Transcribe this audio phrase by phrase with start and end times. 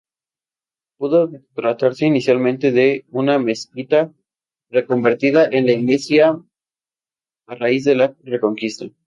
[0.97, 1.19] Pudo
[1.57, 4.11] tratarse inicialmente de una mezquita
[4.71, 6.25] reconvertida en iglesia
[7.45, 8.85] a raíz de la Reconquista.